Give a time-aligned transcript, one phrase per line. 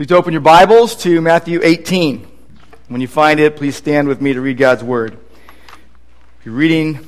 [0.00, 2.26] Please open your Bibles to Matthew 18.
[2.88, 5.18] When you find it, please stand with me to read God's Word.
[6.42, 7.06] You're reading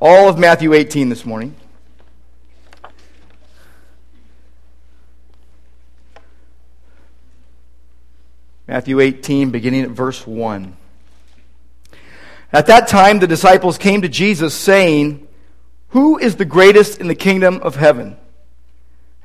[0.00, 1.56] all of Matthew 18 this morning.
[8.68, 10.76] Matthew 18, beginning at verse 1.
[12.52, 15.26] At that time, the disciples came to Jesus, saying,
[15.88, 18.16] Who is the greatest in the kingdom of heaven?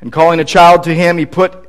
[0.01, 1.68] And calling a child to him, he put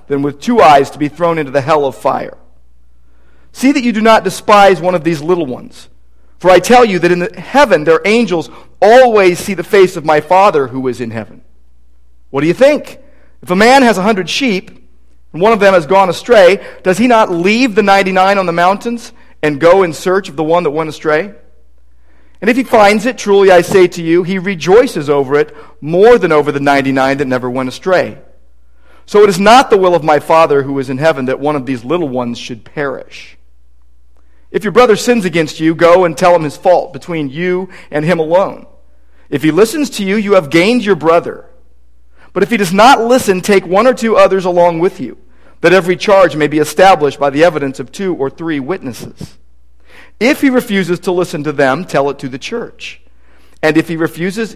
[0.11, 2.37] than with two eyes to be thrown into the hell of fire.
[3.53, 5.87] See that you do not despise one of these little ones.
[6.37, 8.49] For I tell you that in the heaven their angels
[8.81, 11.45] always see the face of my Father who is in heaven.
[12.29, 12.99] What do you think?
[13.41, 14.69] If a man has a hundred sheep,
[15.31, 18.45] and one of them has gone astray, does he not leave the ninety nine on
[18.45, 21.33] the mountains and go in search of the one that went astray?
[22.41, 26.17] And if he finds it, truly I say to you, he rejoices over it more
[26.17, 28.17] than over the 99 that never went astray.
[29.11, 31.57] So it is not the will of my Father who is in heaven that one
[31.57, 33.37] of these little ones should perish.
[34.51, 38.05] If your brother sins against you, go and tell him his fault between you and
[38.05, 38.67] him alone.
[39.29, 41.49] If he listens to you, you have gained your brother.
[42.31, 45.17] But if he does not listen, take one or two others along with you,
[45.59, 49.37] that every charge may be established by the evidence of two or three witnesses.
[50.21, 53.01] If he refuses to listen to them, tell it to the church.
[53.61, 54.55] And if he refuses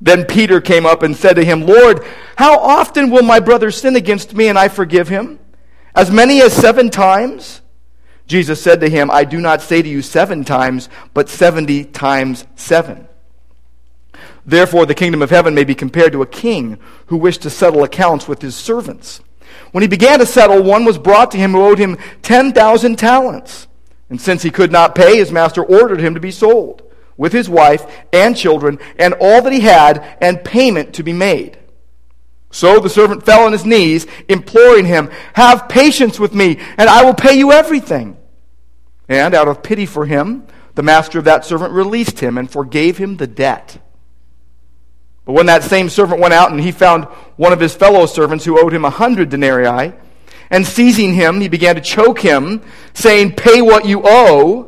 [0.00, 2.04] Then Peter came up and said to him, Lord,
[2.36, 5.40] how often will my brother sin against me and I forgive him?
[5.94, 7.62] As many as seven times?
[8.26, 12.44] Jesus said to him, I do not say to you seven times, but seventy times
[12.54, 13.08] seven.
[14.46, 17.82] Therefore, the kingdom of heaven may be compared to a king who wished to settle
[17.82, 19.20] accounts with his servants.
[19.72, 23.66] When he began to settle, one was brought to him who owed him 10,000 talents.
[24.08, 26.87] And since he could not pay, his master ordered him to be sold
[27.18, 31.58] with his wife and children and all that he had, and payment to be made.
[32.50, 37.04] So the servant fell on his knees, imploring him, Have patience with me, and I
[37.04, 38.16] will pay you everything.
[39.06, 42.96] And out of pity for him, the master of that servant released him and forgave
[42.96, 43.82] him the debt.
[45.24, 47.04] But when that same servant went out and he found
[47.36, 49.92] one of his fellow servants who owed him a hundred denarii,
[50.50, 52.62] and seizing him, he began to choke him,
[52.94, 54.67] saying, Pay what you owe.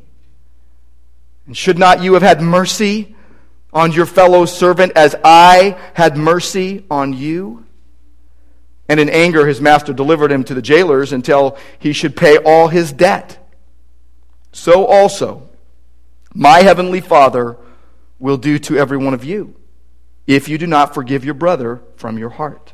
[1.51, 3.13] And should not you have had mercy
[3.73, 7.65] on your fellow servant as I had mercy on you?
[8.87, 12.69] And in anger, his master delivered him to the jailers until he should pay all
[12.69, 13.51] his debt.
[14.53, 15.49] So also,
[16.33, 17.57] my heavenly Father
[18.17, 19.53] will do to every one of you
[20.25, 22.71] if you do not forgive your brother from your heart.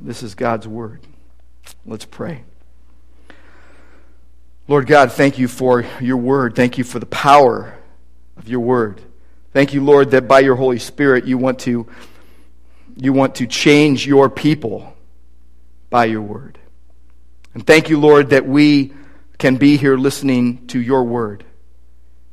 [0.00, 1.00] This is God's word.
[1.84, 2.44] Let's pray.
[4.68, 6.56] Lord God, thank you for your word.
[6.56, 7.78] Thank you for the power
[8.36, 9.00] of your word.
[9.52, 11.86] Thank you, Lord, that by your Holy Spirit you want to,
[12.96, 14.92] you want to change your people
[15.88, 16.58] by your word.
[17.54, 18.92] And thank you, Lord, that we
[19.38, 21.44] can be here listening to your word.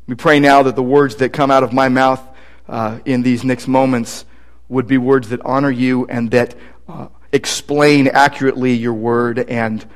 [0.07, 2.21] We pray now that the words that come out of my mouth
[2.67, 4.25] uh, in these next moments
[4.69, 6.55] would be words that honor you and that
[6.87, 9.87] uh, explain accurately your word and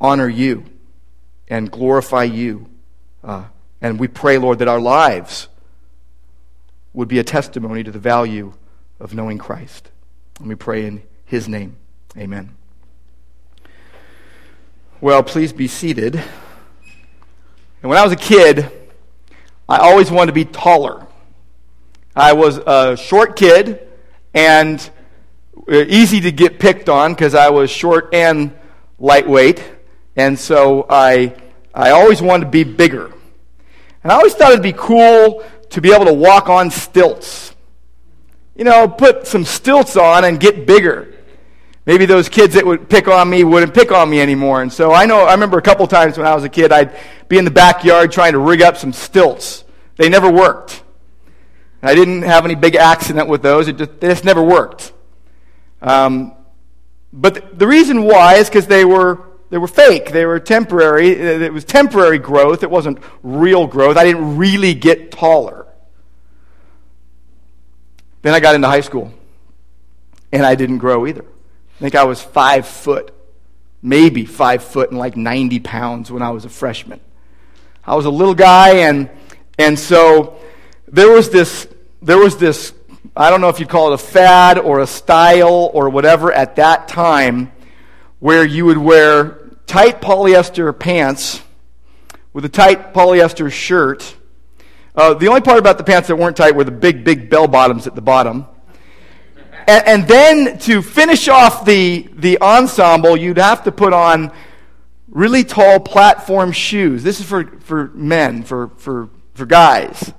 [0.00, 0.64] honor you
[1.48, 2.68] and glorify you.
[3.22, 3.44] Uh,
[3.80, 5.48] and we pray, Lord, that our lives
[6.92, 8.54] would be a testimony to the value
[8.98, 9.90] of knowing Christ.
[10.38, 11.76] And we pray in his name.
[12.16, 12.56] Amen.
[15.00, 16.16] Well, please be seated.
[16.16, 18.70] And when I was a kid,
[19.68, 21.06] I always wanted to be taller.
[22.14, 23.86] I was a short kid
[24.32, 24.80] and
[25.68, 28.56] uh, easy to get picked on because I was short and
[28.98, 29.62] lightweight.
[30.16, 31.34] And so I,
[31.74, 33.12] I always wanted to be bigger.
[34.02, 37.54] And I always thought it'd be cool to be able to walk on stilts.
[38.54, 41.12] You know, put some stilts on and get bigger.
[41.84, 44.62] Maybe those kids that would pick on me wouldn't pick on me anymore.
[44.62, 46.96] And so I know, I remember a couple times when I was a kid, I'd
[47.28, 49.64] be in the backyard trying to rig up some stilts.
[49.96, 50.82] They never worked.
[51.82, 53.68] I didn't have any big accident with those.
[53.68, 54.92] It just, just never worked.
[55.82, 56.32] Um,
[57.12, 60.10] but the reason why is because they were they were fake.
[60.10, 61.10] They were temporary.
[61.10, 62.62] It was temporary growth.
[62.62, 63.96] It wasn't real growth.
[63.96, 65.66] I didn't really get taller.
[68.22, 69.12] Then I got into high school,
[70.32, 71.22] and I didn't grow either.
[71.22, 73.14] I think I was five foot,
[73.82, 77.00] maybe five foot and like 90 pounds when I was a freshman.
[77.84, 79.08] I was a little guy, and,
[79.58, 80.40] and so
[80.88, 81.68] there was this,
[82.02, 82.72] there was this,
[83.16, 86.56] I don't know if you'd call it a fad or a style or whatever at
[86.56, 87.52] that time
[88.18, 91.42] where you would wear tight polyester pants
[92.32, 94.16] with a tight polyester shirt.
[94.94, 97.46] Uh, the only part about the pants that weren't tight were the big, big bell
[97.46, 98.46] bottoms at the bottom.
[99.66, 104.32] And, and then to finish off the, the ensemble, you'd have to put on
[105.08, 107.02] really tall platform shoes.
[107.02, 110.12] This is for, for men, for, for, for guys.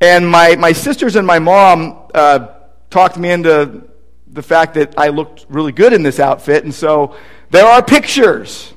[0.00, 2.48] And my, my sisters and my mom uh,
[2.90, 3.84] talked me into
[4.32, 6.64] the fact that I looked really good in this outfit.
[6.64, 7.16] And so
[7.50, 8.72] there are pictures.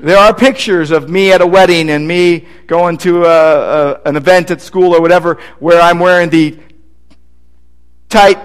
[0.00, 4.16] There are pictures of me at a wedding and me going to a, a, an
[4.16, 6.58] event at school or whatever where I'm wearing the
[8.08, 8.38] tight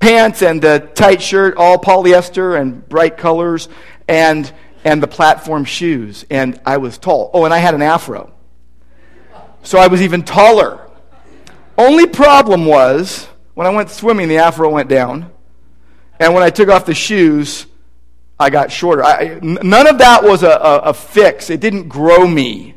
[0.00, 3.68] pants and the tight shirt, all polyester and bright colors,
[4.08, 4.50] and,
[4.84, 6.24] and the platform shoes.
[6.30, 7.30] And I was tall.
[7.34, 8.32] Oh, and I had an afro.
[9.62, 10.88] So I was even taller.
[11.76, 15.30] Only problem was when I went swimming, the afro went down.
[16.20, 17.66] And when I took off the shoes,
[18.38, 19.04] I got shorter.
[19.04, 21.50] I, none of that was a, a, a fix.
[21.50, 22.74] It didn't grow me.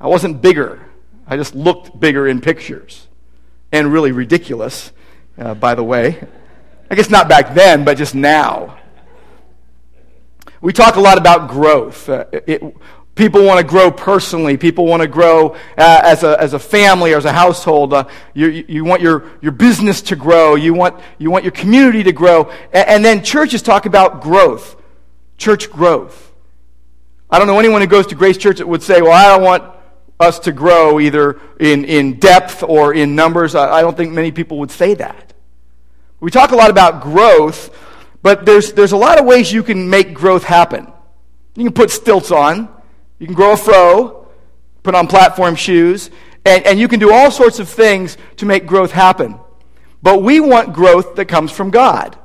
[0.00, 0.86] I wasn't bigger.
[1.26, 3.06] I just looked bigger in pictures.
[3.72, 4.92] And really ridiculous,
[5.38, 6.26] uh, by the way.
[6.90, 8.78] I guess not back then, but just now.
[10.60, 12.08] We talk a lot about growth.
[12.08, 12.62] Uh, it,
[13.18, 14.56] People want to grow personally.
[14.56, 17.92] People want to grow uh, as, a, as a family or as a household.
[17.92, 20.54] Uh, you, you want your, your business to grow.
[20.54, 22.48] You want, you want your community to grow.
[22.72, 24.80] And, and then churches talk about growth,
[25.36, 26.32] church growth.
[27.28, 29.42] I don't know anyone who goes to Grace Church that would say, well, I don't
[29.42, 29.64] want
[30.20, 33.56] us to grow either in, in depth or in numbers.
[33.56, 35.32] I, I don't think many people would say that.
[36.20, 37.76] We talk a lot about growth,
[38.22, 40.92] but there's, there's a lot of ways you can make growth happen.
[41.56, 42.77] You can put stilts on.
[43.18, 44.26] You can grow a fro,
[44.82, 46.10] put on platform shoes,
[46.44, 49.38] and, and you can do all sorts of things to make growth happen.
[50.02, 52.16] But we want growth that comes from God.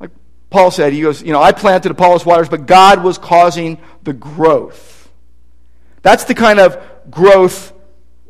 [0.00, 0.10] Like
[0.50, 4.12] Paul said, he goes, You know, I planted Apollos waters, but God was causing the
[4.12, 5.10] growth.
[6.02, 7.72] That's the kind of growth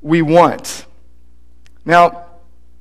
[0.02, 0.86] we want.
[1.84, 2.26] Now,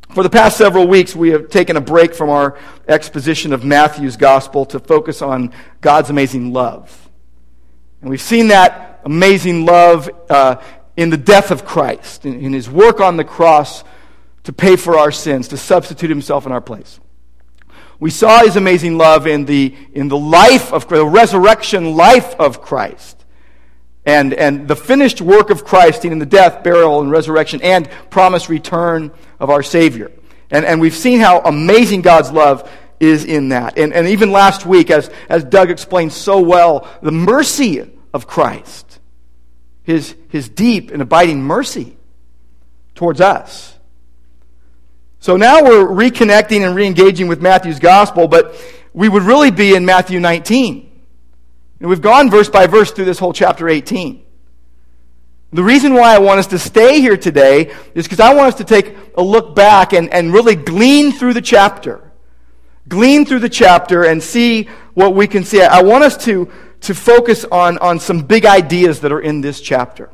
[0.09, 4.17] for the past several weeks, we have taken a break from our exposition of Matthew's
[4.17, 7.09] gospel to focus on God's amazing love.
[8.01, 10.61] And we've seen that amazing love uh,
[10.97, 13.83] in the death of Christ, in, in his work on the cross
[14.43, 16.99] to pay for our sins, to substitute himself in our place.
[17.99, 22.61] We saw his amazing love in the, in the life of the resurrection life of
[22.61, 23.25] Christ.
[24.05, 28.49] And, and the finished work of Christ in the death, burial, and resurrection, and promised
[28.49, 30.11] return of our Savior.
[30.49, 33.77] And, and we've seen how amazing God's love is in that.
[33.77, 38.88] And, and even last week, as, as Doug explained so well, the mercy of Christ
[39.83, 41.97] his, his deep and abiding mercy
[42.95, 43.77] towards us.
[45.19, 48.55] So now we're reconnecting and re-engaging with Matthew's gospel, but
[48.93, 50.89] we would really be in Matthew 19.
[51.79, 54.25] And we've gone verse by verse through this whole chapter 18.
[55.51, 58.55] The reason why I want us to stay here today is because I want us
[58.55, 62.11] to take a look back and, and really glean through the chapter.
[62.87, 65.61] Glean through the chapter and see what we can see.
[65.61, 69.61] I want us to to focus on, on some big ideas that are in this
[69.61, 70.09] chapter.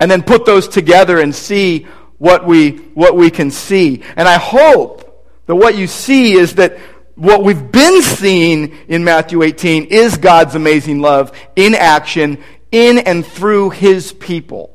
[0.00, 1.86] and then put those together and see
[2.16, 4.02] what we, what we can see.
[4.16, 6.78] And I hope that what you see is that
[7.16, 13.26] what we've been seeing in Matthew 18 is God's amazing love in action in and
[13.26, 14.70] through his people,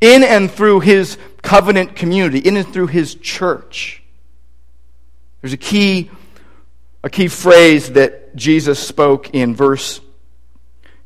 [0.00, 4.02] in and through his covenant community, in and through his church.
[5.40, 6.10] There's a key,
[7.02, 10.00] a key phrase that Jesus spoke in verse,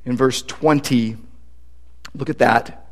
[0.05, 1.17] in verse 20.
[2.15, 2.87] Look at that.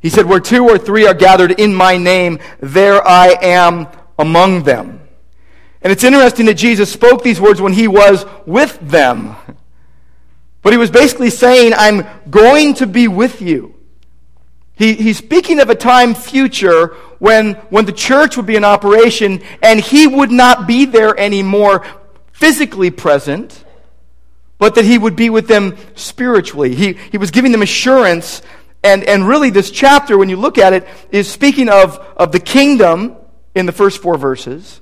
[0.00, 4.64] He said, Where two or three are gathered in my name, there I am among
[4.64, 5.00] them.
[5.82, 9.36] And it's interesting that Jesus spoke these words when he was with them.
[10.62, 13.74] But he was basically saying, I'm going to be with you.
[14.74, 19.42] He, he's speaking of a time future when, when the church would be in operation
[19.62, 21.84] and he would not be there anymore
[22.40, 23.64] physically present,
[24.58, 26.74] but that he would be with them spiritually.
[26.74, 28.40] He, he was giving them assurance.
[28.82, 32.40] And, and really, this chapter, when you look at it, is speaking of, of the
[32.40, 33.16] kingdom
[33.54, 34.80] in the first four verses,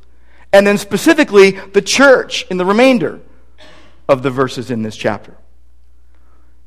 [0.53, 3.21] and then specifically the church in the remainder
[4.09, 5.37] of the verses in this chapter.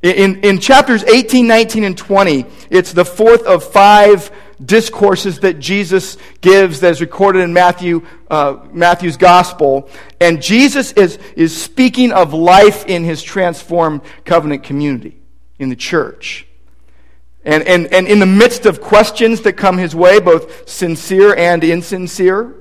[0.02, 4.30] In, in chapters 18, 19, and 20, it's the fourth of five
[4.64, 9.90] discourses that Jesus gives that is recorded in Matthew, uh, Matthew's gospel.
[10.20, 15.20] And Jesus is, is speaking of life in his transformed covenant community,
[15.60, 16.48] in the church.
[17.44, 21.64] And, and, and in the midst of questions that come his way, both sincere and
[21.64, 22.56] insincere,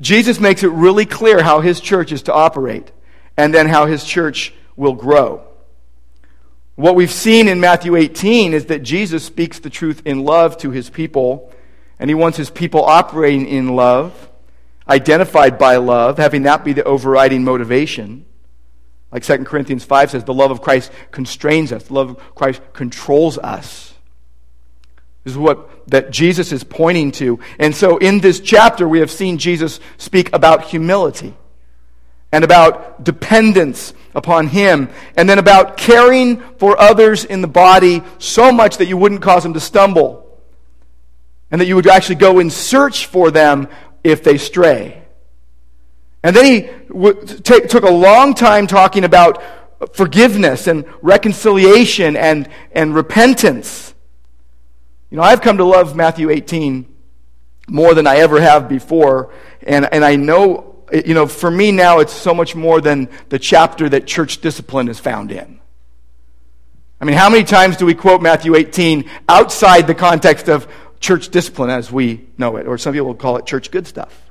[0.00, 2.92] Jesus makes it really clear how his church is to operate
[3.36, 5.45] and then how his church will grow.
[6.76, 10.70] What we've seen in Matthew 18 is that Jesus speaks the truth in love to
[10.70, 11.50] his people,
[11.98, 14.28] and he wants his people operating in love,
[14.86, 18.26] identified by love, having that be the overriding motivation.
[19.10, 22.60] Like 2 Corinthians 5 says, the love of Christ constrains us, the love of Christ
[22.74, 23.94] controls us.
[25.24, 27.40] This is what that Jesus is pointing to.
[27.58, 31.34] And so in this chapter, we have seen Jesus speak about humility
[32.36, 38.52] and about dependence upon Him, and then about caring for others in the body so
[38.52, 40.38] much that you wouldn't cause them to stumble,
[41.50, 43.68] and that you would actually go and search for them
[44.04, 45.02] if they stray.
[46.22, 49.42] And then he w- t- took a long time talking about
[49.94, 53.94] forgiveness and reconciliation and, and repentance.
[55.08, 56.86] You know, I've come to love Matthew 18
[57.66, 61.98] more than I ever have before, and, and I know you know, for me now,
[61.98, 65.60] it's so much more than the chapter that church discipline is found in.
[67.00, 70.66] I mean, how many times do we quote Matthew 18 outside the context of
[71.00, 72.66] church discipline as we know it?
[72.66, 74.22] Or some people will call it church good stuff.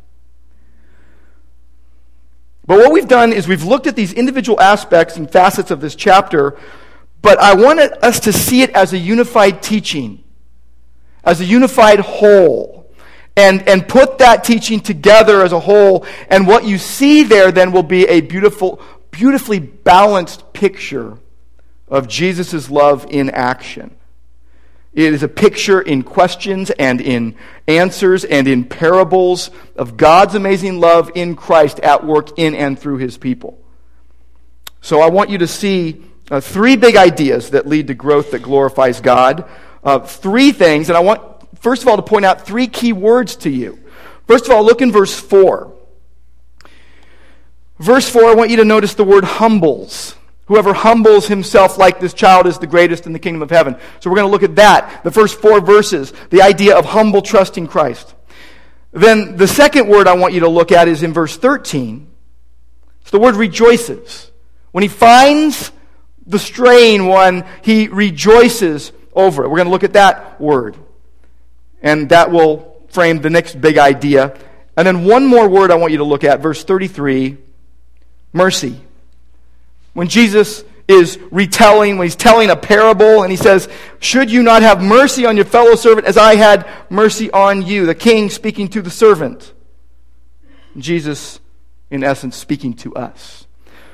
[2.66, 5.96] But what we've done is we've looked at these individual aspects and facets of this
[5.96, 6.58] chapter,
[7.22, 10.24] but I wanted us to see it as a unified teaching,
[11.24, 12.85] as a unified whole
[13.38, 16.06] and, and put that teaching together as a whole.
[16.30, 21.18] And what you see there then will be a beautiful, beautifully balanced picture
[21.88, 23.96] of Jesus' love in action.
[24.94, 27.36] It is a picture in questions and in
[27.68, 32.98] answers and in parables of God's amazing love in Christ at work in and through
[32.98, 33.60] his people.
[34.80, 36.02] So I want you to see
[36.32, 39.50] uh, three big ideas that lead to growth that glorifies God.
[39.84, 43.36] Uh, three things, and I want first of all, to point out three key words
[43.38, 43.80] to you.
[44.28, 45.72] First of all, look in verse 4.
[47.78, 50.16] Verse 4, I want you to notice the word humbles.
[50.46, 53.76] Whoever humbles himself like this child is the greatest in the kingdom of heaven.
[54.00, 55.04] So we're going to look at that.
[55.04, 58.14] The first four verses, the idea of humble trusting Christ.
[58.92, 62.08] Then the second word I want you to look at is in verse 13.
[63.02, 64.32] It's the word rejoices.
[64.72, 65.72] When he finds
[66.26, 69.50] the straying one, he rejoices over it.
[69.50, 70.78] We're going to look at that word
[71.82, 74.38] and that will frame the next big idea.
[74.78, 77.38] And then one more word I want you to look at, verse 33
[78.34, 78.80] mercy.
[79.94, 83.68] When Jesus is retelling, when he's telling a parable, and he says,
[84.00, 87.86] Should you not have mercy on your fellow servant as I had mercy on you?
[87.86, 89.54] The king speaking to the servant.
[90.78, 91.40] Jesus,
[91.90, 93.48] in essence, speaking to us.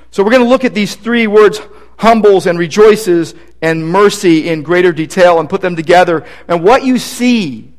[0.10, 1.62] So we're going to look at these three words
[1.98, 6.26] humbles and rejoices and mercy in greater detail and put them together.
[6.48, 7.71] And what you see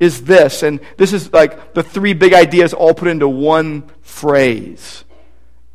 [0.00, 5.04] is this, and this is like the three big ideas all put into one phrase.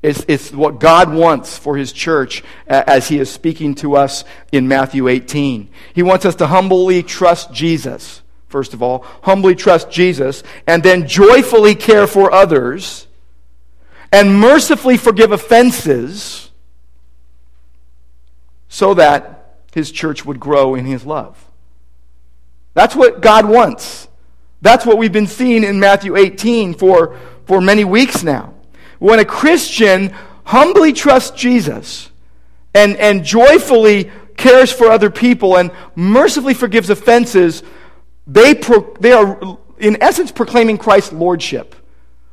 [0.01, 4.67] It's, it's what God wants for His church as He is speaking to us in
[4.67, 5.69] Matthew 18.
[5.93, 11.07] He wants us to humbly trust Jesus, first of all, humbly trust Jesus, and then
[11.07, 13.07] joyfully care for others,
[14.11, 16.49] and mercifully forgive offenses,
[18.69, 21.43] so that His church would grow in His love.
[22.73, 24.07] That's what God wants.
[24.61, 28.53] That's what we've been seeing in Matthew 18 for, for many weeks now.
[28.99, 32.09] When a Christian humbly trusts Jesus
[32.73, 37.63] and, and joyfully cares for other people and mercifully forgives offenses,
[38.27, 41.75] they, pro, they are, in essence, proclaiming Christ's lordship.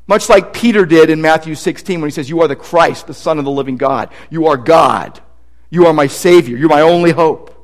[0.06, 3.14] Much like Peter did in Matthew 16 when he says, You are the Christ, the
[3.14, 4.12] Son of the living God.
[4.30, 5.20] You are God.
[5.70, 6.56] You are my Savior.
[6.56, 7.61] You're my only hope.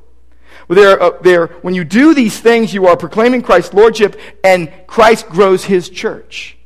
[0.69, 5.27] There, uh, there, when you do these things, you are proclaiming Christ's lordship, and Christ
[5.27, 6.57] grows his church.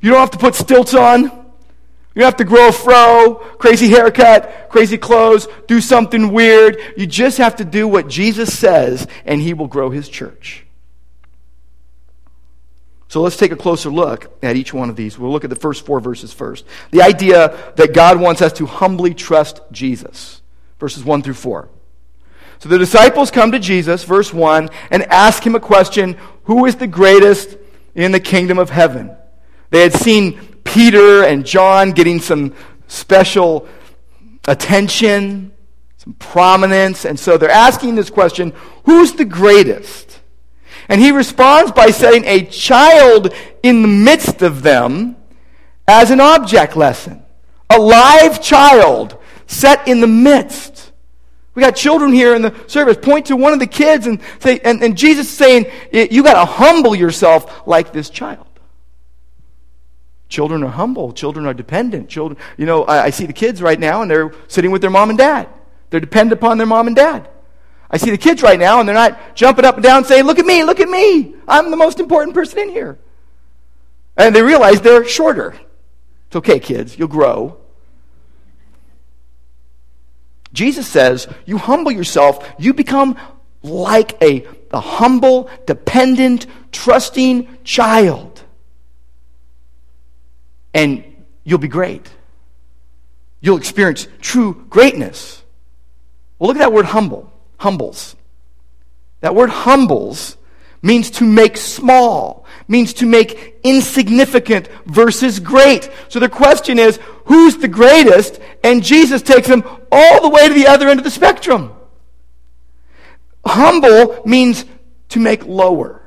[0.00, 1.22] You don't have to put stilts on.
[1.22, 6.78] You don't have to grow a fro, crazy haircut, crazy clothes, do something weird.
[6.96, 10.64] You just have to do what Jesus says, and he will grow his church.
[13.08, 15.18] So let's take a closer look at each one of these.
[15.18, 16.64] We'll look at the first four verses first.
[16.92, 20.40] The idea that God wants us to humbly trust Jesus,
[20.78, 21.68] verses 1 through 4.
[22.58, 26.76] So the disciples come to Jesus, verse 1, and ask him a question Who is
[26.76, 27.56] the greatest
[27.94, 29.14] in the kingdom of heaven?
[29.70, 32.54] They had seen Peter and John getting some
[32.86, 33.68] special
[34.46, 35.52] attention,
[35.98, 38.52] some prominence, and so they're asking this question
[38.84, 40.20] Who's the greatest?
[40.88, 45.16] And he responds by setting a child in the midst of them
[45.88, 47.22] as an object lesson.
[47.70, 50.92] A live child set in the midst.
[51.54, 52.96] We got children here in the service.
[52.96, 56.34] Point to one of the kids and say, and, and Jesus is saying, you got
[56.34, 58.46] to humble yourself like this child.
[60.28, 61.12] Children are humble.
[61.12, 62.08] Children are dependent.
[62.08, 64.90] Children, you know, I, I see the kids right now and they're sitting with their
[64.90, 65.48] mom and dad.
[65.90, 67.28] They're dependent upon their mom and dad.
[67.88, 70.40] I see the kids right now and they're not jumping up and down saying, look
[70.40, 71.36] at me, look at me.
[71.46, 72.98] I'm the most important person in here.
[74.16, 75.54] And they realize they're shorter.
[76.26, 76.98] It's okay, kids.
[76.98, 77.58] You'll grow.
[80.54, 83.18] Jesus says, you humble yourself, you become
[83.62, 88.42] like a, a humble, dependent, trusting child.
[90.72, 91.04] And
[91.42, 92.08] you'll be great.
[93.40, 95.42] You'll experience true greatness.
[96.38, 97.32] Well, look at that word humble.
[97.58, 98.14] Humbles.
[99.20, 100.36] That word humbles
[100.82, 105.90] means to make small, means to make insignificant versus great.
[106.08, 108.40] So the question is, who's the greatest?
[108.62, 111.72] And Jesus takes them all the way to the other end of the spectrum.
[113.44, 114.64] Humble means
[115.10, 116.02] to make lower,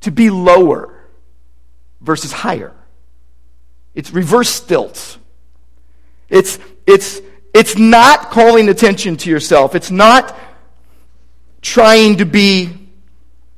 [0.00, 1.06] to be lower
[2.00, 2.74] versus higher.
[3.94, 5.18] It's reverse stilts.
[6.28, 7.20] It's, it's,
[7.54, 9.74] it's not calling attention to yourself.
[9.74, 10.36] It's not
[11.60, 12.70] trying to be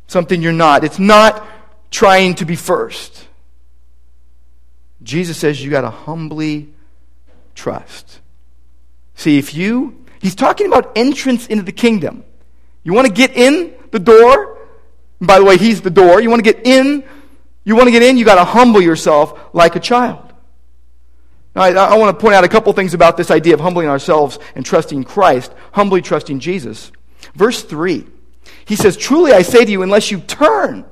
[0.07, 0.85] something you're not.
[0.85, 1.47] It's not
[1.91, 3.27] trying to be first.
[5.05, 6.73] Jesus says you got to humbly
[7.55, 8.21] trust.
[9.14, 12.25] See, if you, he's talking about entrance into the kingdom.
[12.83, 14.55] You want to get in the door?
[15.21, 16.21] by the way, he's the door.
[16.21, 17.05] You want to get in?
[17.64, 18.17] You want to get in?
[18.17, 20.33] You got to humble yourself like a child.
[21.55, 23.88] Now, I, I want to point out a couple things about this idea of humbling
[23.88, 26.90] ourselves and trusting Christ, humbly trusting Jesus.
[27.35, 28.07] Verse 3
[28.67, 30.85] he says, Truly I say to you, unless you turn,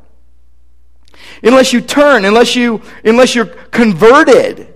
[1.43, 4.75] unless you turn, unless, you, unless you're converted,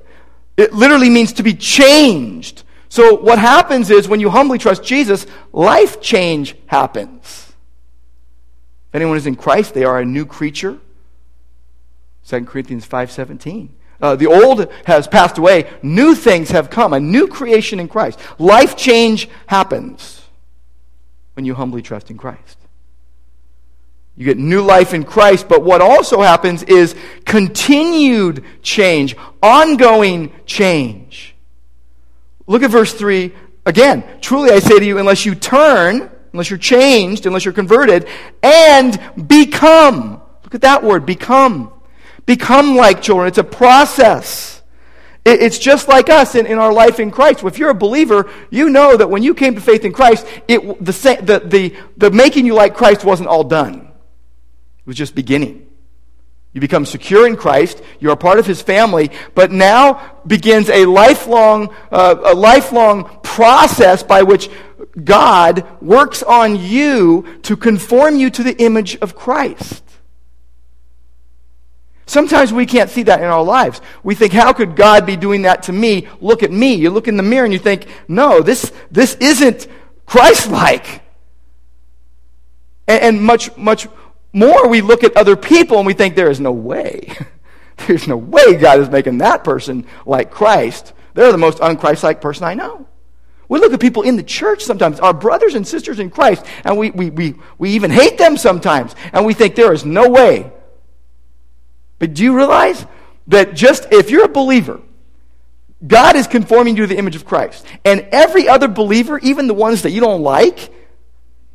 [0.56, 2.62] it literally means to be changed.
[2.88, 7.52] So what happens is when you humbly trust Jesus, life change happens.
[8.88, 10.78] If anyone is in Christ, they are a new creature.
[12.26, 13.68] 2 Corinthians 5.17.
[14.00, 15.70] Uh, the old has passed away.
[15.82, 16.92] New things have come.
[16.92, 18.18] A new creation in Christ.
[18.38, 20.22] Life change happens
[21.34, 22.58] when you humbly trust in Christ.
[24.16, 26.94] You get new life in Christ, but what also happens is
[27.26, 31.34] continued change, ongoing change.
[32.46, 33.32] Look at verse 3
[33.66, 34.04] again.
[34.22, 38.08] Truly I say to you, unless you turn, unless you're changed, unless you're converted,
[38.42, 38.98] and
[39.28, 40.22] become.
[40.44, 41.72] Look at that word, become.
[42.24, 43.28] Become like children.
[43.28, 44.62] It's a process.
[45.26, 47.42] It's just like us in, in our life in Christ.
[47.42, 50.60] If you're a believer, you know that when you came to faith in Christ, it,
[50.84, 53.92] the, the, the, the making you like Christ wasn't all done.
[54.86, 55.66] It was just beginning.
[56.52, 57.82] You become secure in Christ.
[57.98, 59.10] You're a part of His family.
[59.34, 64.48] But now begins a lifelong, uh, a lifelong process by which
[65.02, 69.82] God works on you to conform you to the image of Christ.
[72.06, 73.80] Sometimes we can't see that in our lives.
[74.04, 76.06] We think, how could God be doing that to me?
[76.20, 76.74] Look at me.
[76.74, 79.66] You look in the mirror and you think, no, this, this isn't
[80.06, 81.02] Christ like.
[82.86, 83.88] And, and much, much
[84.36, 87.16] more we look at other people and we think there is no way.
[87.86, 90.92] There's no way God is making that person like Christ.
[91.14, 92.86] They're the most unchrist like person I know.
[93.48, 96.76] We look at people in the church sometimes, our brothers and sisters in Christ, and
[96.76, 100.52] we, we, we, we even hate them sometimes, and we think there is no way.
[101.98, 102.84] But do you realize
[103.28, 104.80] that just if you're a believer,
[105.86, 107.66] God is conforming you to the image of Christ.
[107.84, 110.72] And every other believer, even the ones that you don't like,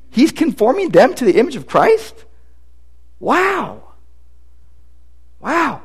[0.10, 2.26] He's conforming them to the image of Christ?
[3.21, 3.84] Wow.
[5.39, 5.81] Wow.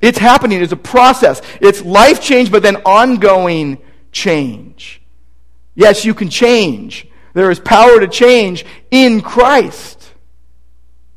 [0.00, 0.62] It's happening.
[0.62, 1.42] It's a process.
[1.60, 3.78] It's life change, but then ongoing
[4.12, 5.02] change.
[5.74, 7.06] Yes, you can change.
[7.34, 10.10] There is power to change in Christ.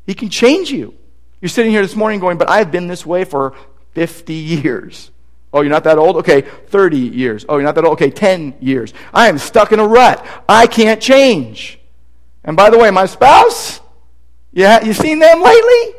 [0.06, 0.94] He can change you.
[1.40, 3.54] You're sitting here this morning going, but I've been this way for
[3.92, 5.10] 50 years.
[5.52, 6.16] Oh, you're not that old?
[6.16, 7.46] Okay, 30 years.
[7.48, 7.94] Oh, you're not that old?
[7.94, 8.92] Okay, 10 years.
[9.14, 10.24] I am stuck in a rut.
[10.48, 11.78] I can't change.
[12.44, 13.79] And by the way, my spouse,
[14.52, 15.94] yeah, you seen them lately?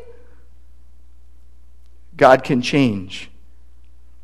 [2.18, 3.30] God can change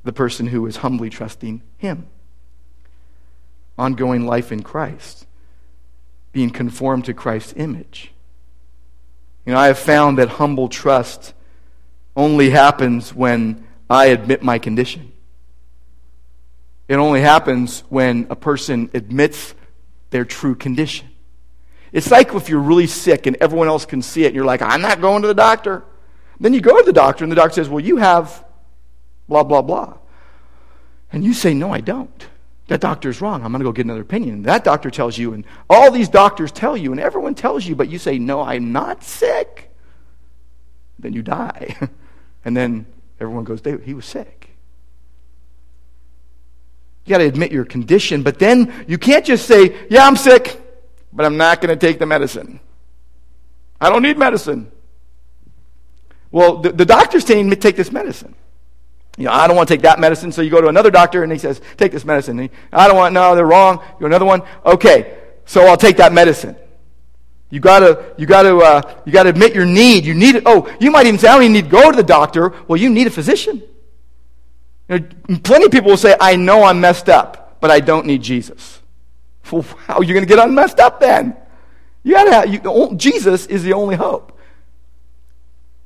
[0.03, 2.07] the person who is humbly trusting Him.
[3.77, 5.25] Ongoing life in Christ,
[6.31, 8.11] being conformed to Christ's image.
[9.45, 11.33] You know, I have found that humble trust
[12.15, 15.13] only happens when I admit my condition.
[16.87, 19.53] It only happens when a person admits
[20.09, 21.09] their true condition.
[21.91, 24.61] It's like if you're really sick and everyone else can see it, and you're like,
[24.61, 25.83] I'm not going to the doctor.
[26.39, 28.45] Then you go to the doctor, and the doctor says, Well, you have
[29.27, 29.97] blah, blah, blah.
[31.11, 32.27] And you say, No, I don't.
[32.67, 33.45] That doctor's wrong.
[33.45, 34.35] I'm going to go get another opinion.
[34.35, 37.75] And That doctor tells you, and all these doctors tell you, and everyone tells you,
[37.75, 39.71] but you say, No, I'm not sick.
[40.99, 41.75] Then you die.
[42.45, 42.85] and then
[43.19, 44.49] everyone goes, He was sick.
[47.05, 50.61] You got to admit your condition, but then you can't just say, Yeah, I'm sick,
[51.17, 52.59] but I'm not going to take the medicine.
[53.81, 54.71] I don't need medicine.
[56.31, 58.35] Well, the, the doctor's saying, take this medicine.
[59.17, 61.23] You know, I don't want to take that medicine, so you go to another doctor
[61.23, 62.37] and he says, take this medicine.
[62.37, 63.83] He, I don't want, no, they're wrong.
[63.99, 64.43] You another one.
[64.63, 66.55] Okay, so I'll take that medicine.
[67.49, 70.05] You gotta, you gotta, uh, you gotta admit your need.
[70.05, 70.43] You need it.
[70.45, 72.53] Oh, you might even say, I don't even need to go to the doctor.
[72.67, 73.63] Well, you need a physician.
[74.87, 78.05] You know, plenty of people will say, I know I'm messed up, but I don't
[78.05, 78.81] need Jesus.
[79.51, 81.35] Well, how are you going to get unmessed up then?
[82.03, 84.37] You gotta you, Jesus is the only hope.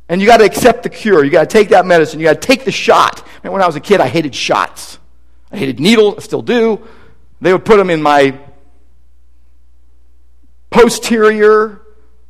[0.07, 1.23] And you got to accept the cure.
[1.23, 2.19] You got to take that medicine.
[2.19, 3.25] You got to take the shot.
[3.43, 4.99] And when I was a kid, I hated shots.
[5.51, 6.15] I hated needles.
[6.17, 6.85] I still do.
[7.39, 8.37] They would put them in my
[10.69, 11.81] posterior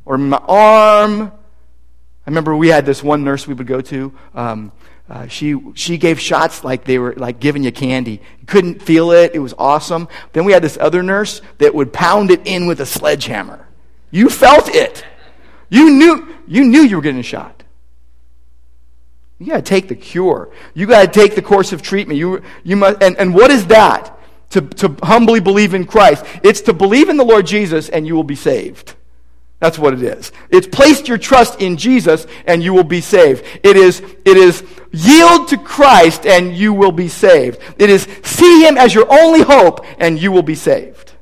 [0.04, 1.22] or my arm.
[1.22, 4.12] I remember we had this one nurse we would go to.
[4.34, 4.72] Um,
[5.12, 8.22] uh, she she gave shots like they were like giving you candy.
[8.46, 9.32] Couldn't feel it.
[9.34, 10.08] It was awesome.
[10.32, 13.68] Then we had this other nurse that would pound it in with a sledgehammer.
[14.10, 15.04] You felt it.
[15.68, 17.62] You knew you knew you were getting a shot.
[19.38, 20.50] You got to take the cure.
[20.72, 22.18] You got to take the course of treatment.
[22.18, 24.18] You, you must, and, and what is that?
[24.50, 26.24] To, to humbly believe in Christ.
[26.42, 28.94] It's to believe in the Lord Jesus and you will be saved.
[29.62, 30.32] That's what it is.
[30.50, 33.44] It's placed your trust in Jesus and you will be saved.
[33.62, 37.60] It is, it is yield to Christ and you will be saved.
[37.78, 41.12] It is see Him as your only hope and you will be saved.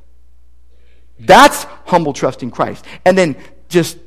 [1.19, 2.87] That's humble trust in Christ.
[3.05, 3.37] And then
[3.69, 3.99] just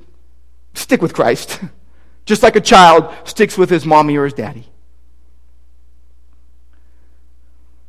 [0.74, 1.60] stick with Christ.
[2.26, 4.66] Just like a child sticks with his mommy or his daddy.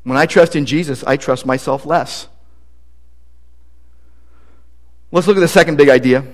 [0.02, 2.26] When I trust in Jesus, I trust myself less.
[5.14, 6.24] Let's look at the second big idea.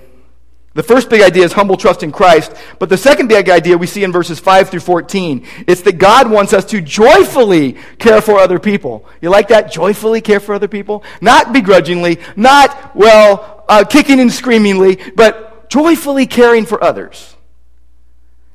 [0.73, 3.85] The first big idea is humble trust in Christ, but the second big idea we
[3.85, 5.45] see in verses 5 through 14.
[5.67, 9.05] It's that God wants us to joyfully care for other people.
[9.21, 9.71] You like that?
[9.71, 11.03] Joyfully care for other people?
[11.21, 17.35] Not begrudgingly, not, well, uh, kicking and screamingly, but joyfully caring for others.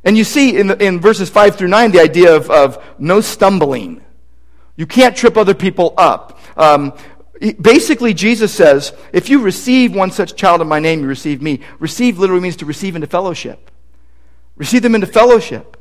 [0.02, 3.20] And you see in, the, in verses 5 through 9 the idea of, of no
[3.20, 4.02] stumbling.
[4.74, 6.40] You can't trip other people up.
[6.56, 6.94] Um,
[7.60, 11.60] basically, Jesus says, if you receive one such child in my name, you receive me.
[11.78, 13.70] Receive literally means to receive into fellowship.
[14.56, 15.76] Receive them into fellowship.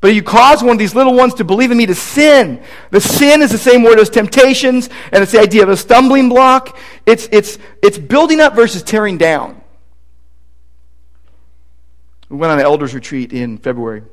[0.00, 2.62] But you cause one of these little ones to believe in me to sin.
[2.90, 6.28] The sin is the same word as temptations, and it's the idea of a stumbling
[6.28, 6.78] block.
[7.04, 9.60] It's, it's, it's building up versus tearing down.
[12.28, 14.04] We went on an elders retreat in February.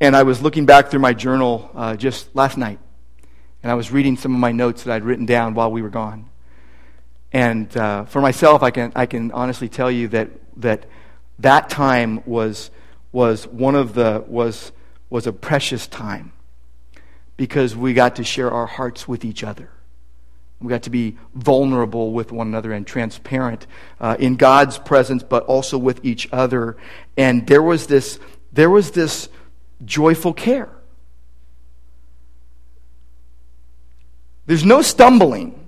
[0.00, 2.78] And I was looking back through my journal uh, just last night.
[3.64, 5.88] And I was reading some of my notes that I'd written down while we were
[5.88, 6.28] gone.
[7.32, 10.84] And uh, for myself, I can, I can honestly tell you that that,
[11.38, 12.70] that time was,
[13.10, 14.70] was one of the, was,
[15.08, 16.32] was a precious time
[17.38, 19.70] because we got to share our hearts with each other.
[20.60, 23.66] We got to be vulnerable with one another and transparent
[23.98, 26.76] uh, in God's presence, but also with each other.
[27.16, 28.18] And there was this,
[28.52, 29.30] there was this
[29.86, 30.73] joyful care.
[34.46, 35.60] There's no stumbling.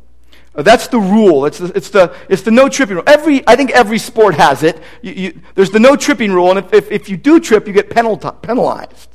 [0.55, 1.47] Uh, that's the rule.
[1.47, 3.05] It's the, it's the, it's the no tripping rule.
[3.07, 4.81] Every, I think every sport has it.
[5.03, 7.73] You, you, there's the no tripping rule, and if, if, if you do trip, you
[7.73, 9.11] get penalized.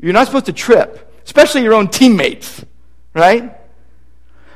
[0.00, 2.64] You're not supposed to trip, especially your own teammates,
[3.14, 3.56] right?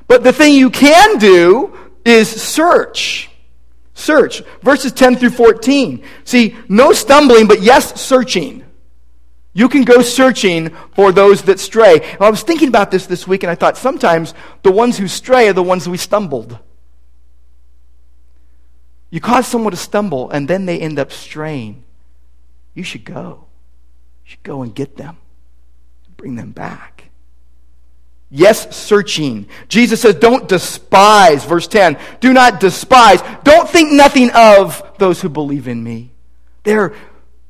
[0.09, 3.31] But the thing you can do is search.
[3.95, 4.43] Search.
[4.63, 6.05] Verses 10 through 14.
[6.25, 8.66] See, no stumbling, but yes, searching.
[9.57, 12.15] You can go searching for those that stray.
[12.21, 15.49] I was thinking about this this week, and I thought sometimes the ones who stray
[15.49, 16.59] are the ones we stumbled.
[19.09, 21.85] You cause someone to stumble, and then they end up straying.
[22.75, 23.47] You should go.
[24.27, 25.17] You should go and get them,
[26.19, 27.05] bring them back.
[28.31, 29.49] Yes, searching.
[29.69, 31.47] Jesus says, don't despise.
[31.47, 31.97] Verse 10.
[32.21, 33.23] Do not despise.
[33.43, 36.11] Don't think nothing of those who believe in me.
[36.63, 36.93] They're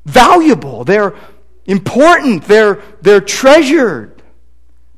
[0.05, 0.85] valuable.
[0.85, 1.13] They're
[1.67, 2.45] important.
[2.45, 4.23] They're, they're treasured.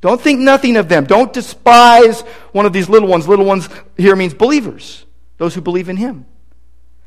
[0.02, 1.04] Don't think nothing of them.
[1.04, 2.22] Don't despise
[2.54, 3.28] one of these little ones.
[3.28, 5.06] Little ones here means believers,
[5.38, 6.26] those who believe in him.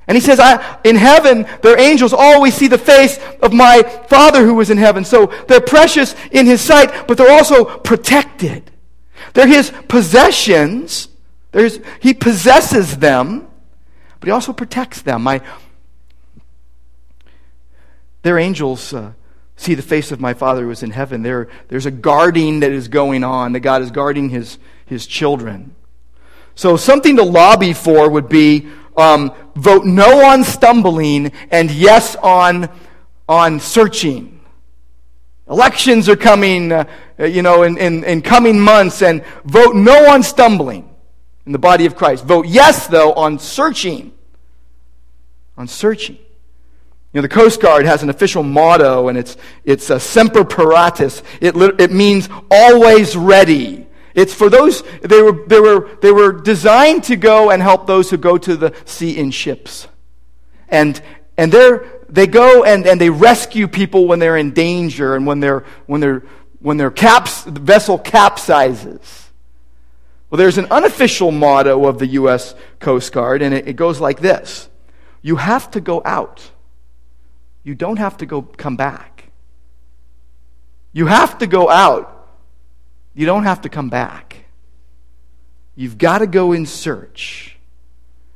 [0.07, 4.45] And he says, I, in heaven, their angels always see the face of my Father
[4.45, 5.05] who is in heaven.
[5.05, 8.71] So they're precious in his sight, but they're also protected.
[9.33, 11.09] They're his possessions.
[12.01, 13.49] He possesses them,
[14.19, 15.23] but he also protects them.
[15.23, 15.41] My,
[18.23, 19.13] their angels uh,
[19.63, 21.23] see the face of my Father who is in heaven.
[21.23, 25.75] There, there's a guarding that is going on, that God is guarding his, his children.
[26.55, 32.69] So, something to lobby for would be um, vote no on stumbling and yes on,
[33.29, 34.41] on searching.
[35.49, 36.85] Elections are coming, uh,
[37.19, 40.89] you know, in, in, in coming months, and vote no on stumbling
[41.47, 42.25] in the body of Christ.
[42.25, 44.13] Vote yes, though, on searching.
[45.57, 46.19] On searching.
[47.13, 51.23] You know, the Coast Guard has an official motto, and it's, it's semper paratus.
[51.43, 53.87] It, it means always ready.
[54.15, 58.09] It's for those, they were, they, were, they were designed to go and help those
[58.09, 59.89] who go to the sea in ships.
[60.69, 61.01] And,
[61.37, 65.41] and they're, they go and, and they rescue people when they're in danger and when,
[65.41, 66.23] they're, when, they're,
[66.61, 69.29] when their caps, the vessel capsizes.
[70.31, 72.55] Well, there's an unofficial motto of the U.S.
[72.81, 74.71] Coast Guard, and it, it goes like this
[75.21, 76.52] You have to go out
[77.65, 79.31] you don't have to go come back.
[80.93, 82.09] You have to go out.
[83.15, 84.45] You don't have to come back.
[85.75, 87.57] You've got to go in search.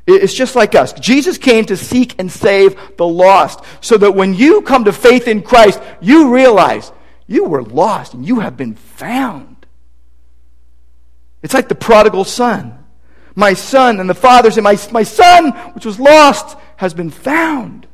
[0.07, 0.93] It's just like us.
[0.93, 5.27] Jesus came to seek and save the lost so that when you come to faith
[5.27, 6.93] in Christ, you realize
[7.27, 9.67] you were lost and you have been found.
[11.43, 12.85] It's like the prodigal son.
[13.35, 17.87] My son and the father say, my, my son, which was lost, has been found.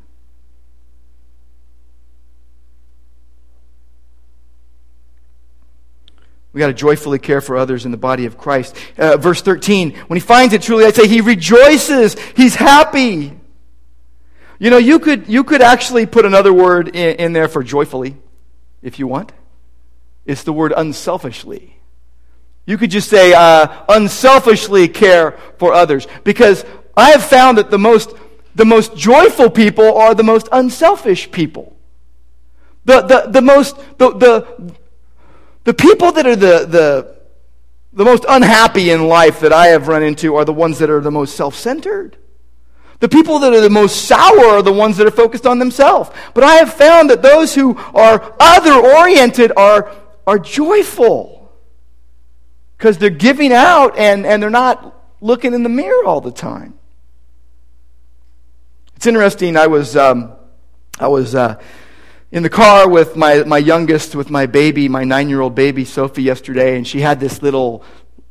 [6.53, 8.77] We got to joyfully care for others in the body of Christ.
[8.99, 12.19] Uh, verse 13, when he finds it truly, I say he rejoices.
[12.37, 13.39] He's happy.
[14.59, 18.17] You know, you could, you could actually put another word in, in there for joyfully,
[18.83, 19.33] if you want.
[20.27, 21.81] It's the word unselfishly.
[22.67, 26.07] You could just say, uh, unselfishly care for others.
[26.23, 26.65] Because
[26.97, 28.15] I have found that the most,
[28.55, 31.77] the most joyful people are the most unselfish people.
[32.85, 34.75] The, the, the most, the, the,
[35.65, 37.17] the people that are the, the,
[37.93, 41.01] the most unhappy in life that I have run into are the ones that are
[41.01, 42.17] the most self centered.
[43.01, 46.11] The people that are the most sour are the ones that are focused on themselves.
[46.35, 49.91] But I have found that those who are other oriented are,
[50.25, 51.53] are joyful
[52.79, 56.79] because they're giving out and, and they're not looking in the mirror all the time.
[58.95, 59.57] It's interesting.
[59.57, 60.33] I was, um,
[61.01, 61.61] I was uh,
[62.33, 65.85] in the car with my, my youngest, with my baby, my nine year old baby,
[65.85, 67.85] Sophie, yesterday, and she had this little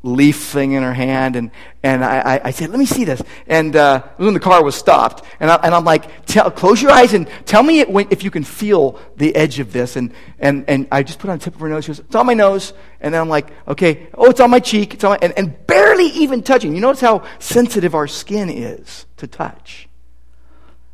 [0.04, 1.52] leaf thing in her hand, and,
[1.84, 3.22] and I, I said, Let me see this.
[3.46, 6.90] And uh, when the car was stopped, and, I, and I'm like, tell, Close your
[6.90, 9.96] eyes and tell me when, if you can feel the edge of this.
[9.96, 11.86] And, and, and I just put on the tip of her nose.
[11.86, 12.74] She goes, It's on my nose.
[13.00, 14.96] And then I'm like, Okay, oh, it's on my cheek.
[14.96, 16.74] It's on my, and, and barely even touching.
[16.74, 19.88] You notice how sensitive our skin is to touch.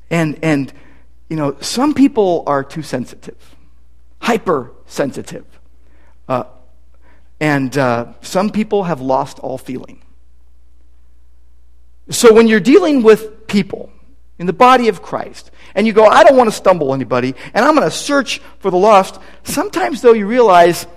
[0.10, 0.74] And, and
[1.30, 3.56] you know, some people are too sensitive,
[4.20, 5.46] hypersensitive.
[6.28, 6.44] Uh,
[7.40, 10.02] and uh, some people have lost all feeling.
[12.10, 13.92] So when you're dealing with people
[14.40, 17.66] in the body of Christ, and you go, I don't want to stumble anybody, and
[17.66, 20.88] I'm going to search for the lost, sometimes, though, you realize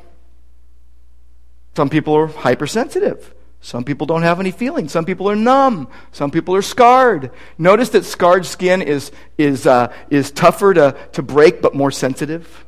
[1.77, 3.35] some people are hypersensitive.
[3.61, 4.89] Some people don't have any feeling.
[4.89, 5.89] Some people are numb.
[6.13, 7.31] Some people are scarred.
[7.59, 12.65] Notice that scarred skin is, is, uh, is tougher to, to break but more sensitive.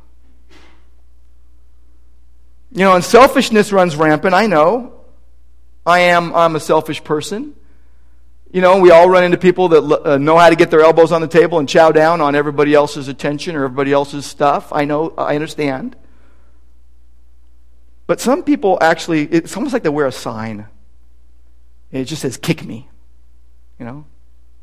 [2.71, 4.93] You know, and selfishness runs rampant, I know.
[5.85, 7.55] I am I'm a selfish person.
[8.51, 11.11] You know, we all run into people that uh, know how to get their elbows
[11.11, 14.71] on the table and chow down on everybody else's attention or everybody else's stuff.
[14.71, 15.95] I know, I understand.
[18.05, 20.67] But some people actually, it's almost like they wear a sign.
[21.93, 22.89] It just says, kick me.
[23.79, 24.05] You know?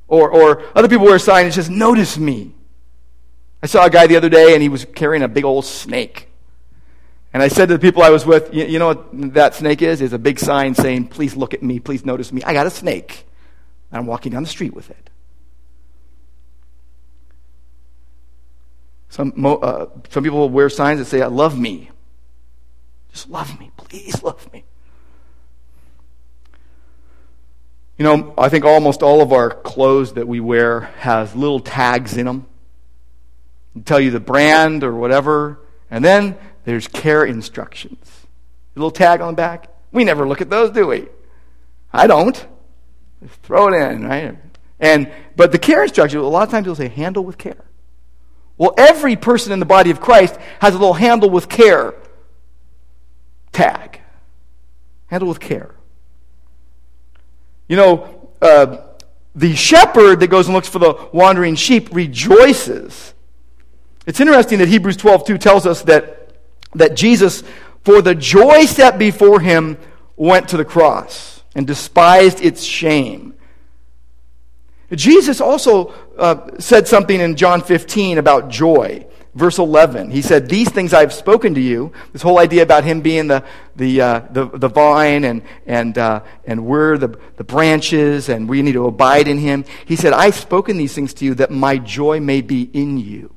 [0.08, 2.52] Or, or other people wear a sign that says, notice me.
[3.62, 6.28] I saw a guy the other day and he was carrying a big old snake.
[7.32, 9.80] And I said to the people I was with, you, you know what that snake
[9.82, 10.00] is?
[10.00, 12.42] It's a big sign saying, please look at me, please notice me.
[12.42, 13.26] I got a snake.
[13.92, 15.10] And I'm walking down the street with it.
[19.08, 21.90] Some, uh, some people wear signs that say, I love me.
[23.12, 23.70] Just love me.
[23.76, 24.64] Please love me.
[28.00, 32.16] You know, I think almost all of our clothes that we wear has little tags
[32.16, 32.46] in them.
[33.84, 35.60] tell you the brand or whatever.
[35.90, 38.26] And then there's care instructions.
[38.74, 39.68] A little tag on the back.
[39.92, 41.08] We never look at those, do we?
[41.92, 42.46] I don't.
[43.22, 44.38] Just throw it in, right?
[44.78, 47.66] And but the care instructions, a lot of times it'll say handle with care.
[48.56, 51.92] Well, every person in the body of Christ has a little handle with care
[53.52, 54.00] tag.
[55.08, 55.74] Handle with care.
[57.70, 58.78] You know, uh,
[59.36, 63.14] the shepherd that goes and looks for the wandering sheep rejoices.
[64.08, 66.32] It's interesting that Hebrews 12 2 tells us that,
[66.74, 67.44] that Jesus,
[67.84, 69.78] for the joy set before him,
[70.16, 73.34] went to the cross and despised its shame.
[74.92, 79.06] Jesus also uh, said something in John 15 about joy.
[79.32, 81.92] Verse 11, he said, These things I've spoken to you.
[82.12, 83.44] This whole idea about him being the,
[83.76, 88.60] the, uh, the, the, vine and, and, uh, and we're the, the branches and we
[88.62, 89.64] need to abide in him.
[89.86, 93.32] He said, I've spoken these things to you that my joy may be in you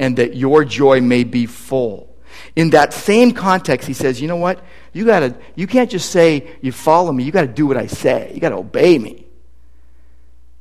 [0.00, 2.16] and that your joy may be full.
[2.56, 4.64] In that same context, he says, You know what?
[4.92, 7.22] You gotta, you can't just say you follow me.
[7.22, 8.32] You got to do what I say.
[8.34, 9.26] You got to obey me.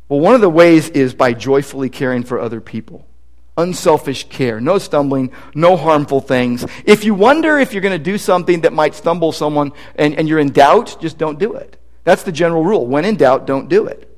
[0.10, 3.08] Well, one of the ways is by joyfully caring for other people.
[3.56, 6.66] Unselfish care, no stumbling, no harmful things.
[6.86, 10.28] If you wonder if you're going to do something that might stumble someone and, and
[10.28, 11.78] you're in doubt, just don't do it.
[12.04, 12.88] That's the general rule.
[12.88, 14.10] When in doubt, don't do it.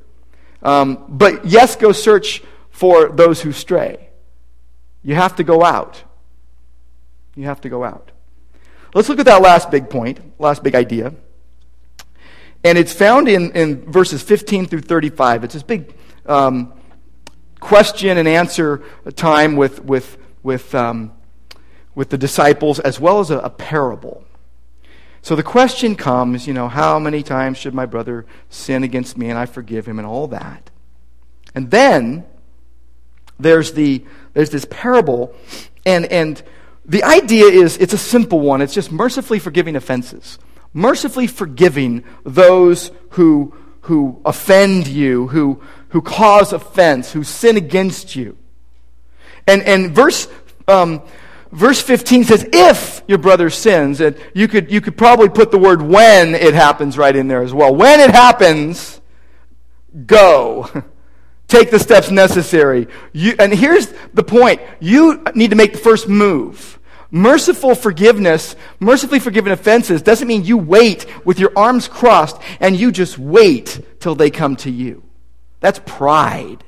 [0.62, 4.10] Um, but yes, go search for those who stray.
[5.04, 6.04] You have to go out.
[7.36, 8.12] You have to go out.
[8.94, 11.14] Let's look at that last big point, last big idea.
[12.64, 15.44] And it's found in, in verses 15 through 35.
[15.44, 15.94] It's this big
[16.26, 16.74] um,
[17.60, 18.84] question and answer
[19.16, 21.12] time with, with, with, um,
[21.96, 24.24] with the disciples as well as a, a parable.
[25.22, 29.30] So the question comes, you know, how many times should my brother sin against me
[29.30, 30.70] and I forgive him and all that?
[31.56, 32.26] And then
[33.40, 35.34] there's the there's this parable
[35.86, 36.44] and and
[36.86, 38.62] the idea is it's a simple one.
[38.62, 40.38] It's just mercifully forgiving offenses.
[40.74, 45.62] Mercifully forgiving those who, who offend you, who,
[45.96, 48.38] who cause offense, who sin against you.
[49.48, 50.28] And, and verse,
[50.68, 51.02] um,
[51.54, 55.58] verse 15 says, if your brother sins, and you could, you could probably put the
[55.58, 57.74] word when it happens right in there as well.
[57.74, 59.00] When it happens,
[60.06, 60.70] go.
[61.48, 62.90] Take the steps necessary.
[63.14, 64.60] You, and here's the point.
[64.82, 66.78] You need to make the first move.
[67.10, 72.92] Merciful forgiveness, mercifully forgiven offenses, doesn't mean you wait with your arms crossed and you
[72.92, 75.05] just wait till they come to you.
[75.60, 76.64] That's pride.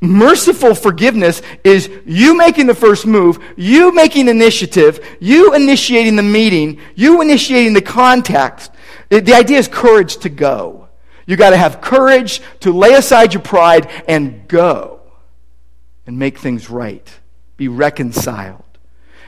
[0.00, 6.80] Merciful forgiveness is you making the first move, you making initiative, you initiating the meeting,
[6.94, 8.70] you initiating the context.
[9.08, 10.88] The idea is courage to go.
[11.26, 15.00] You got to have courage to lay aside your pride and go
[16.06, 17.10] and make things right.
[17.56, 18.62] Be reconciled.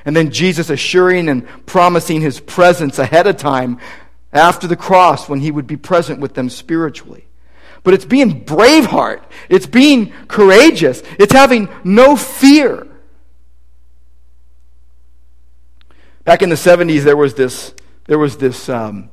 [0.04, 3.78] And then Jesus assuring and promising his presence ahead of time
[4.33, 7.27] after the cross when he would be present with them spiritually.
[7.82, 9.22] But it's being braveheart.
[9.48, 11.02] It's being courageous.
[11.18, 12.86] It's having no fear.
[16.24, 17.72] Back in the 70s, there was this,
[18.07, 19.11] there was this, um,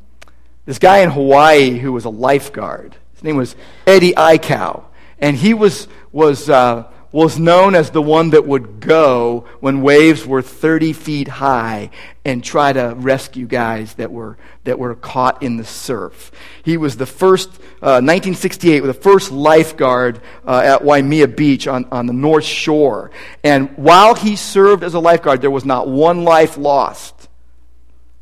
[0.65, 2.97] this guy in Hawaii who was a lifeguard.
[3.13, 3.55] His name was
[3.87, 4.83] Eddie Aikau.
[5.19, 10.25] And he was, was uh, was known as the one that would go when waves
[10.25, 11.89] were 30 feet high
[12.25, 16.31] and try to rescue guys that were, that were caught in the surf.
[16.63, 17.49] He was the first,
[17.81, 23.11] uh, 1968, the first lifeguard uh, at Waimea Beach on, on the North Shore.
[23.43, 27.29] And while he served as a lifeguard, there was not one life lost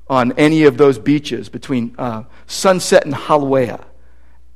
[0.07, 3.83] on any of those beaches between uh, Sunset and Haleiwa.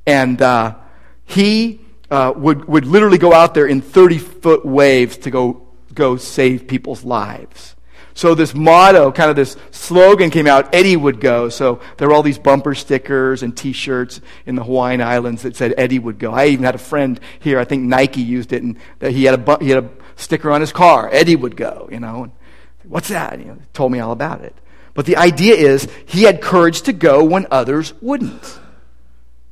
[0.06, 0.76] And uh,
[1.24, 1.80] he
[2.10, 6.66] uh, would, would literally go out there in 30 foot waves to go, go save
[6.66, 7.74] people's lives.
[8.14, 11.48] So this motto, kind of this slogan came out, Eddie would go.
[11.48, 15.74] So there were all these bumper stickers and t-shirts in the Hawaiian Islands that said
[15.76, 16.32] Eddie would go.
[16.32, 19.48] I even had a friend here, I think Nike used it, and that he had
[19.48, 22.24] a, he had a sticker on his car, Eddie would go, you know.
[22.24, 22.32] And,
[22.88, 23.38] What's that?
[23.38, 24.54] You know, told me all about it.
[24.94, 28.58] But the idea is he had courage to go when others wouldn't.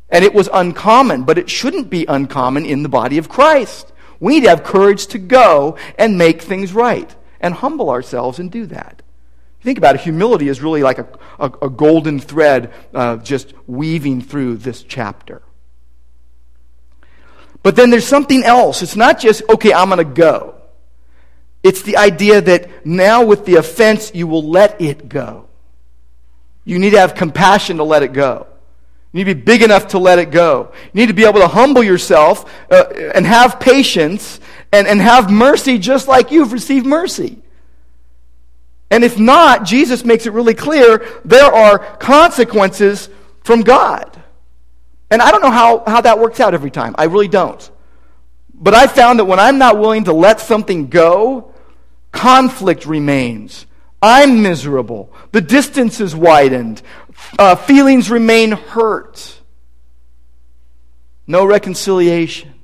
[0.09, 3.93] And it was uncommon, but it shouldn't be uncommon in the body of Christ.
[4.21, 8.51] We need to have courage to go and make things right and humble ourselves and
[8.51, 9.03] do that.
[9.61, 11.09] Think about it, humility is really like a,
[11.41, 15.43] a, a golden thread uh, just weaving through this chapter.
[17.65, 18.83] But then there's something else.
[18.83, 20.55] It's not just, okay, I'm going to go.
[21.65, 25.49] It's the idea that now with the offense, you will let it go.
[26.65, 28.47] You need to have compassion to let it go.
[29.17, 30.73] You need to be big enough to let it go.
[30.93, 34.41] You need to be able to humble yourself uh, and have patience
[34.71, 37.39] and, and have mercy just like you've received mercy.
[38.91, 43.09] And if not, Jesus makes it really clear there are consequences
[43.43, 44.23] from God.
[45.11, 46.95] And I don't know how, how that works out every time.
[46.99, 47.71] I really don't.
[48.53, 51.55] But I found that when I'm not willing to let something go,
[52.13, 53.65] conflict remains.
[54.03, 55.11] I'm miserable.
[55.33, 56.83] The distance is widened.
[57.39, 59.41] Uh, feelings remain hurt.
[61.27, 62.55] No reconciliation.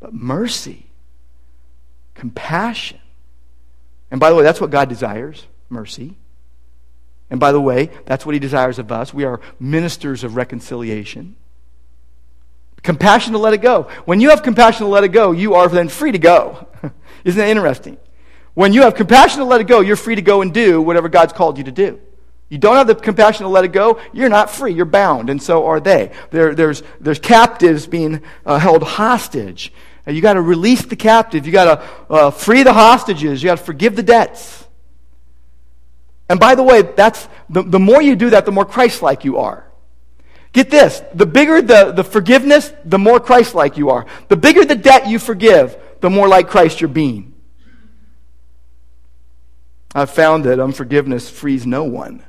[0.00, 0.86] But mercy,
[2.14, 2.98] compassion.
[4.10, 6.16] And by the way, that's what God desires mercy.
[7.30, 9.14] And by the way, that's what He desires of us.
[9.14, 11.36] We are ministers of reconciliation.
[12.82, 13.84] Compassion to let it go.
[14.04, 16.68] When you have compassion to let it go, you are then free to go.
[17.24, 17.96] Isn't that interesting?
[18.52, 21.08] When you have compassion to let it go, you're free to go and do whatever
[21.08, 21.98] God's called you to do.
[22.54, 24.72] You don't have the compassion to let it go, you're not free.
[24.72, 26.12] You're bound, and so are they.
[26.30, 29.72] There, there's, there's captives being uh, held hostage.
[30.06, 31.46] you got to release the captive.
[31.46, 33.42] You got to uh, free the hostages.
[33.42, 34.68] You got to forgive the debts.
[36.28, 39.38] And by the way, that's the, the more you do that, the more Christ-like you
[39.38, 39.68] are.
[40.52, 44.06] Get this: the bigger the, the forgiveness, the more Christ-like you are.
[44.28, 47.34] The bigger the debt you forgive, the more like Christ you're being.
[49.92, 52.22] I've found that unforgiveness frees no one.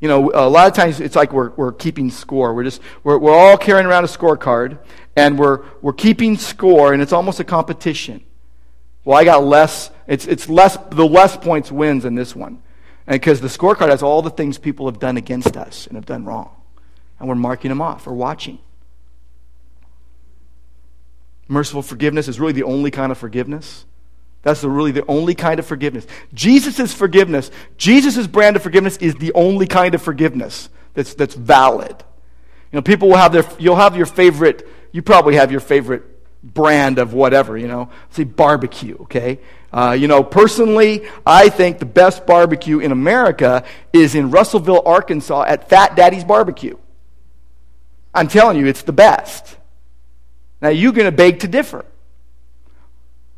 [0.00, 2.54] You know, a lot of times it's like we're, we're keeping score.
[2.54, 4.78] We're just, we're, we're all carrying around a scorecard
[5.14, 8.24] and we're, we're keeping score and it's almost a competition.
[9.04, 12.62] Well, I got less, it's, it's less, the less points wins in this one.
[13.06, 16.06] And because the scorecard has all the things people have done against us and have
[16.06, 16.50] done wrong.
[17.18, 18.58] And we're marking them off or watching.
[21.46, 23.84] Merciful forgiveness is really the only kind of forgiveness
[24.42, 26.06] that's really the only kind of forgiveness.
[26.32, 31.94] Jesus' forgiveness, Jesus' brand of forgiveness is the only kind of forgiveness that's, that's valid.
[32.72, 36.04] You know, people will have their, you'll have your favorite, you probably have your favorite
[36.42, 39.40] brand of whatever, you know, say barbecue, okay?
[39.72, 45.42] Uh, you know, personally, I think the best barbecue in America is in Russellville, Arkansas
[45.42, 46.76] at Fat Daddy's Barbecue.
[48.14, 49.56] I'm telling you, it's the best.
[50.60, 51.84] Now, you're going to beg to differ.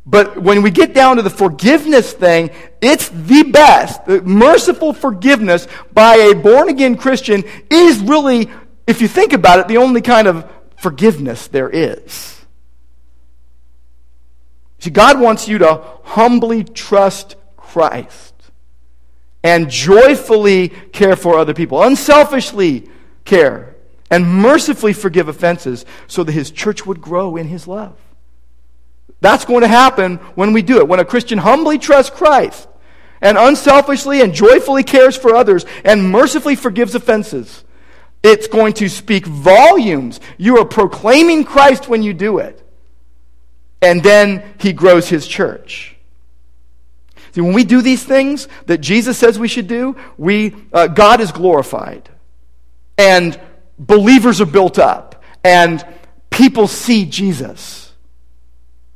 [0.05, 2.51] But when we get down to the forgiveness thing,
[2.81, 4.05] it's the best.
[4.05, 8.49] The merciful forgiveness by a born again Christian is really,
[8.85, 12.41] if you think about it, the only kind of forgiveness there is.
[14.79, 18.33] See, God wants you to humbly trust Christ
[19.41, 22.89] and joyfully care for other people, unselfishly
[23.23, 23.77] care,
[24.11, 27.97] and mercifully forgive offenses so that his church would grow in his love.
[29.23, 30.87] That's going to happen when we do it.
[30.89, 32.67] When a Christian humbly trusts Christ
[33.21, 37.63] and unselfishly and joyfully cares for others and mercifully forgives offenses,
[38.21, 40.19] it's going to speak volumes.
[40.37, 42.61] You are proclaiming Christ when you do it.
[43.81, 45.95] And then he grows his church.
[47.31, 51.21] See, when we do these things that Jesus says we should do, we, uh, God
[51.21, 52.09] is glorified.
[52.97, 53.39] And
[53.79, 55.23] believers are built up.
[55.45, 55.85] And
[56.29, 57.92] people see Jesus.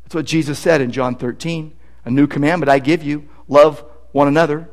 [0.07, 1.73] That's what Jesus said in John 13.
[2.05, 3.83] A new commandment I give you love
[4.13, 4.69] one another.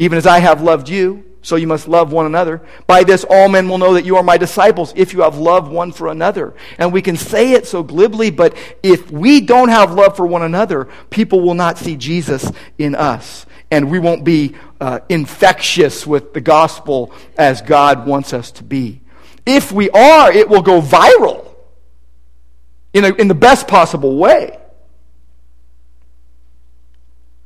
[0.00, 2.62] Even as I have loved you, so you must love one another.
[2.88, 5.70] By this, all men will know that you are my disciples if you have love
[5.70, 6.54] one for another.
[6.78, 10.42] And we can say it so glibly, but if we don't have love for one
[10.42, 13.46] another, people will not see Jesus in us.
[13.70, 19.00] And we won't be uh, infectious with the gospel as God wants us to be.
[19.46, 21.54] If we are, it will go viral
[22.92, 24.58] in, a, in the best possible way.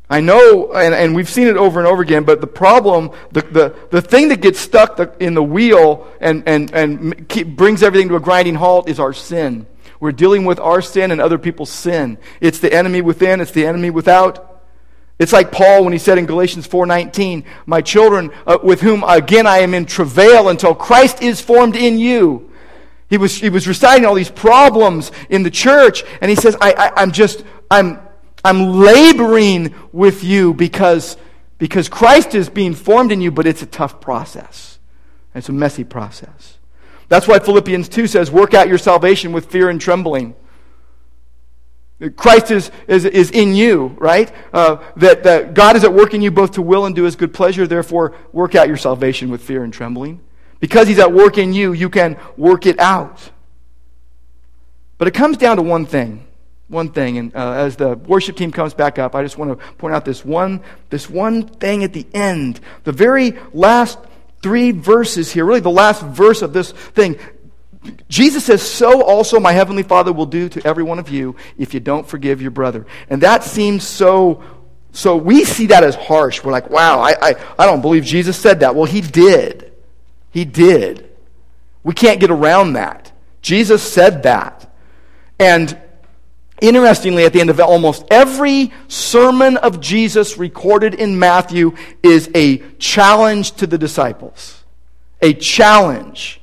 [0.09, 3.43] I know, and, and we've seen it over and over again, but the problem, the,
[3.43, 8.09] the, the thing that gets stuck in the wheel and, and, and keep, brings everything
[8.11, 9.67] to a grinding halt is our sin.
[9.99, 12.19] We're dealing with our sin and other people's sin.
[12.41, 14.63] It's the enemy within, it's the enemy without.
[15.19, 19.47] It's like Paul when he said in Galatians 4:19, "My children, uh, with whom again
[19.47, 22.51] I am in travail until Christ is formed in you."
[23.09, 26.73] He was, he was reciting all these problems in the church, and he says, I,
[26.73, 28.01] I, I'm just, I'm,
[28.47, 31.17] I'm laboring with you because,
[31.59, 34.79] because Christ is being formed in you, but it's a tough process.
[35.35, 36.59] It's a messy process.
[37.09, 40.37] That's why Philippians 2 says, Work out your salvation with fear and trembling.
[42.15, 44.33] Christ is, is, is in you, right?
[44.53, 47.17] Uh, that, that God is at work in you both to will and do his
[47.17, 47.67] good pleasure.
[47.67, 50.21] Therefore, work out your salvation with fear and trembling.
[50.61, 53.33] Because he's at work in you, you can work it out.
[54.99, 56.26] But it comes down to one thing.
[56.69, 57.19] One thing.
[57.19, 60.05] And uh, as the worship team comes back up, I just want to point out
[60.05, 62.61] this one, this one thing at the end.
[62.85, 63.99] The very last
[64.43, 67.19] three verses here, really the last verse of this thing.
[68.09, 71.73] Jesus says, So also my heavenly Father will do to every one of you if
[71.73, 72.87] you don't forgive your brother.
[73.09, 74.43] And that seems so,
[74.93, 76.43] so we see that as harsh.
[76.43, 78.75] We're like, wow, I, I, I don't believe Jesus said that.
[78.75, 79.73] Well, he did.
[80.31, 81.11] He did.
[81.85, 83.13] We can't get around that.
[83.41, 84.69] Jesus said that.
[85.39, 85.79] And
[86.61, 92.59] interestingly, at the end of almost every sermon of Jesus recorded in Matthew is a
[92.79, 94.65] challenge to the disciples.
[95.23, 96.41] A challenge.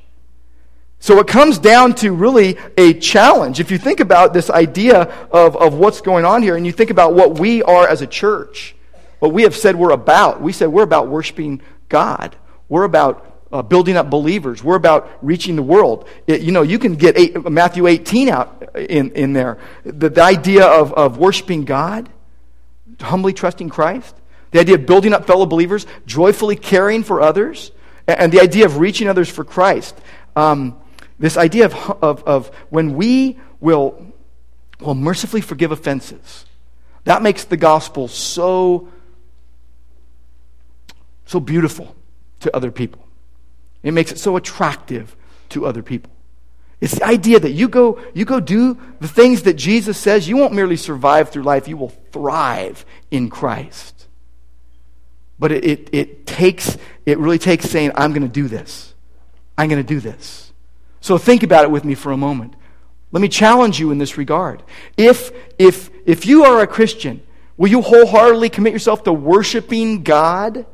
[1.00, 3.60] So it comes down to really a challenge.
[3.60, 6.90] If you think about this idea of, of what's going on here, and you think
[6.90, 8.74] about what we are as a church,
[9.18, 12.36] what we have said we're about, we said we're about worshiping God.
[12.68, 14.62] We're about uh, building up believers.
[14.62, 16.08] We're about reaching the world.
[16.26, 19.58] It, you know, you can get eight, Matthew 18 out in, in there.
[19.84, 22.08] The, the idea of, of worshiping God,
[23.00, 24.14] humbly trusting Christ,
[24.50, 27.70] the idea of building up fellow believers, joyfully caring for others,
[28.06, 29.96] and, and the idea of reaching others for Christ.
[30.36, 30.76] Um,
[31.18, 34.12] this idea of, of, of when we will,
[34.80, 36.46] will mercifully forgive offenses,
[37.04, 38.88] that makes the gospel so,
[41.26, 41.94] so beautiful
[42.40, 43.03] to other people.
[43.84, 45.14] It makes it so attractive
[45.50, 46.10] to other people.
[46.80, 50.28] It's the idea that you go, you go do the things that Jesus says.
[50.28, 54.08] You won't merely survive through life, you will thrive in Christ.
[55.38, 56.76] But it, it, it takes,
[57.06, 58.94] it really takes saying, I'm going to do this.
[59.56, 60.52] I'm going to do this.
[61.00, 62.54] So think about it with me for a moment.
[63.12, 64.62] Let me challenge you in this regard.
[64.96, 67.22] If, if, if you are a Christian,
[67.56, 70.66] will you wholeheartedly commit yourself to worshiping God,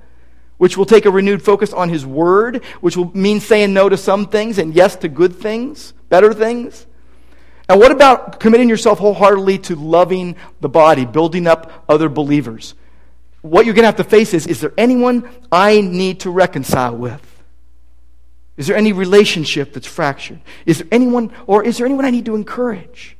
[0.60, 3.96] which will take a renewed focus on His Word, which will mean saying no to
[3.96, 6.86] some things and yes to good things, better things?
[7.66, 12.74] And what about committing yourself wholeheartedly to loving the body, building up other believers?
[13.40, 16.94] What you're going to have to face is is there anyone I need to reconcile
[16.94, 17.42] with?
[18.58, 20.40] Is there any relationship that's fractured?
[20.66, 23.16] Is there anyone, or is there anyone I need to encourage?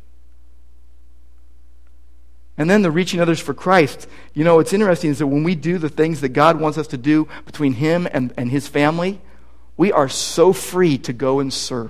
[2.60, 4.06] And then the reaching others for Christ.
[4.34, 6.88] You know, what's interesting is that when we do the things that God wants us
[6.88, 9.18] to do between Him and, and His family,
[9.78, 11.88] we are so free to go and serve.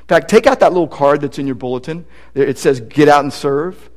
[0.00, 2.06] In fact, take out that little card that's in your bulletin.
[2.34, 3.88] It says, Get out and serve.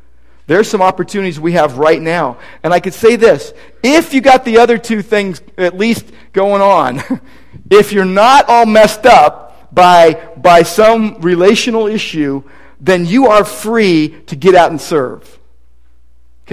[0.45, 2.37] There's some opportunities we have right now.
[2.61, 3.51] And I could say this
[3.81, 7.01] if you got the other two things at least going on,
[7.71, 12.43] if you're not all messed up by, by some relational issue,
[12.79, 15.39] then you are free to get out and serve.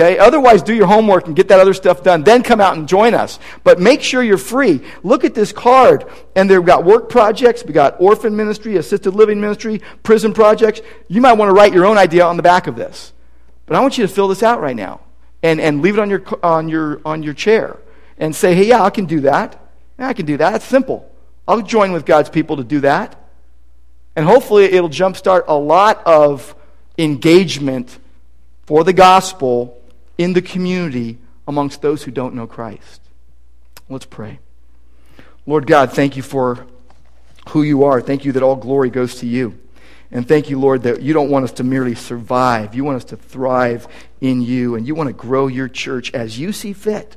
[0.01, 0.18] Okay?
[0.18, 2.22] Otherwise, do your homework and get that other stuff done.
[2.22, 3.38] Then come out and join us.
[3.64, 4.80] But make sure you're free.
[5.03, 6.07] Look at this card.
[6.34, 7.64] And they've got work projects.
[7.64, 10.80] We got orphan ministry, assisted living ministry, prison projects.
[11.09, 13.12] You might want to write your own idea on the back of this.
[13.66, 15.01] But I want you to fill this out right now
[15.42, 17.76] and, and leave it on your, on, your, on your chair
[18.16, 19.61] and say, hey, yeah, I can do that.
[19.98, 20.55] Yeah, I can do that.
[20.55, 21.11] It's simple.
[21.46, 23.16] I'll join with God's people to do that.
[24.16, 26.55] And hopefully it'll jumpstart a lot of
[26.96, 27.98] engagement
[28.64, 29.80] for the gospel
[30.21, 31.16] in the community
[31.49, 33.01] amongst those who don't know Christ.
[33.89, 34.39] Let's pray.
[35.47, 36.66] Lord God, thank you for
[37.49, 38.03] who you are.
[38.03, 39.59] Thank you that all glory goes to you.
[40.11, 42.75] And thank you, Lord, that you don't want us to merely survive.
[42.75, 43.89] You want us to thrive
[44.21, 44.75] in you.
[44.75, 47.16] And you want to grow your church as you see fit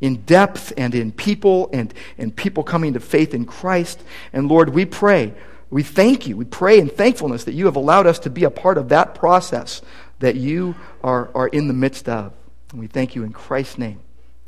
[0.00, 4.00] in depth and in people and, and people coming to faith in Christ.
[4.32, 5.34] And Lord, we pray,
[5.70, 8.50] we thank you, we pray in thankfulness that you have allowed us to be a
[8.50, 9.82] part of that process
[10.20, 12.32] that you are, are in the midst of.
[12.70, 14.00] And we thank you in Christ's name.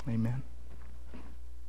[0.09, 0.43] Amen.